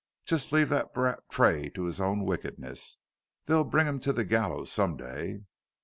[0.25, 2.97] "Jus' leave that brat, Tray, to his own wickedness.
[3.45, 5.41] They'll bring him to the gallers some day."